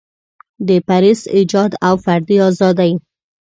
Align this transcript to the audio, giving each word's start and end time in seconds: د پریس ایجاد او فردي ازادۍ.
د 0.67 0.69
پریس 0.87 1.21
ایجاد 1.37 1.71
او 1.87 1.95
فردي 2.03 2.37
ازادۍ. 2.49 2.91